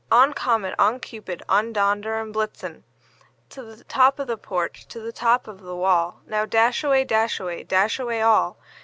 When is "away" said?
6.83-7.03, 7.39-7.61, 7.99-8.19